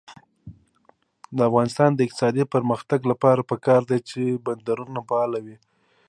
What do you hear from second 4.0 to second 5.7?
چې بندرونه فعال وي.